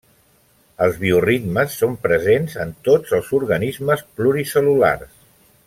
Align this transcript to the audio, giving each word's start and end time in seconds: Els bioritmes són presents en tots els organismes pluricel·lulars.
Els 0.85 0.95
bioritmes 1.03 1.75
són 1.81 1.93
presents 2.07 2.57
en 2.65 2.73
tots 2.89 3.15
els 3.19 3.31
organismes 3.41 4.03
pluricel·lulars. 4.21 5.17